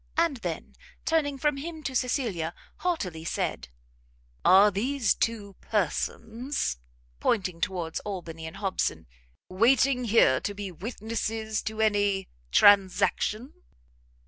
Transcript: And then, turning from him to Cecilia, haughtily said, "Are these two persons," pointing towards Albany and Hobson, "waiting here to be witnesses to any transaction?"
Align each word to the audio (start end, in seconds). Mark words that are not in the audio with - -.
And 0.17 0.37
then, 0.37 0.73
turning 1.05 1.37
from 1.37 1.57
him 1.57 1.83
to 1.83 1.95
Cecilia, 1.95 2.55
haughtily 2.77 3.23
said, 3.23 3.69
"Are 4.43 4.71
these 4.71 5.13
two 5.13 5.55
persons," 5.61 6.79
pointing 7.19 7.61
towards 7.61 7.99
Albany 7.99 8.47
and 8.47 8.57
Hobson, 8.57 9.05
"waiting 9.47 10.05
here 10.05 10.39
to 10.41 10.55
be 10.55 10.71
witnesses 10.71 11.61
to 11.65 11.81
any 11.81 12.29
transaction?" 12.51 13.53